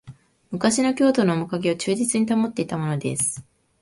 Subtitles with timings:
[0.49, 3.45] 昔の京都のおもかげを忠実に保っていたものです